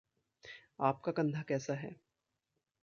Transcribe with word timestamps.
आपका 0.79 1.11
कंधा 1.11 1.43
कैसा 1.47 1.73
है? 1.73 1.95